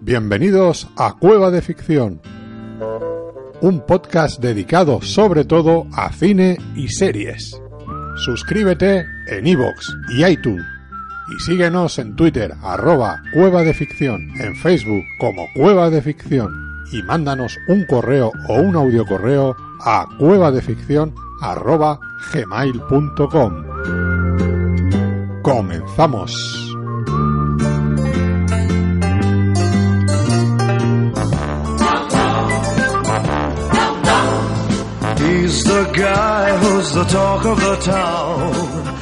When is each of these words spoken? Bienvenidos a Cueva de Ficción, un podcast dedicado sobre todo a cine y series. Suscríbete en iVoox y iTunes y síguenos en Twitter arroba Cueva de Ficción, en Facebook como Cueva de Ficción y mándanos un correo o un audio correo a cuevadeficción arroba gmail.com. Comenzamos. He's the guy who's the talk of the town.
Bienvenidos 0.00 0.88
a 0.96 1.14
Cueva 1.14 1.50
de 1.50 1.60
Ficción, 1.60 2.20
un 3.60 3.84
podcast 3.86 4.40
dedicado 4.40 5.02
sobre 5.02 5.44
todo 5.44 5.86
a 5.92 6.12
cine 6.12 6.56
y 6.74 6.88
series. 6.88 7.60
Suscríbete 8.16 9.04
en 9.28 9.46
iVoox 9.46 9.94
y 10.10 10.24
iTunes 10.24 10.64
y 11.30 11.40
síguenos 11.44 11.98
en 11.98 12.16
Twitter 12.16 12.54
arroba 12.62 13.22
Cueva 13.34 13.62
de 13.62 13.74
Ficción, 13.74 14.30
en 14.40 14.56
Facebook 14.56 15.04
como 15.20 15.46
Cueva 15.54 15.90
de 15.90 16.00
Ficción 16.00 16.68
y 16.92 17.02
mándanos 17.02 17.58
un 17.68 17.84
correo 17.86 18.32
o 18.48 18.54
un 18.54 18.76
audio 18.76 19.04
correo 19.04 19.54
a 19.80 20.06
cuevadeficción 20.18 21.14
arroba 21.40 21.98
gmail.com. 22.32 23.64
Comenzamos. 25.42 26.67
He's 35.48 35.64
the 35.64 35.84
guy 35.96 36.58
who's 36.58 36.92
the 36.92 37.04
talk 37.04 37.46
of 37.46 37.58
the 37.58 37.76
town. 37.76 38.98